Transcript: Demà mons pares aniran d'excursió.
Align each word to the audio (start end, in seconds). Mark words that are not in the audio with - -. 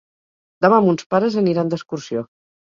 Demà 0.67 0.79
mons 0.85 1.05
pares 1.15 1.39
aniran 1.45 1.73
d'excursió. 1.77 2.29